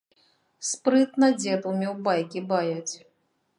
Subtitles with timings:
[0.69, 2.93] Спрытна дзед умеў байкі баяць.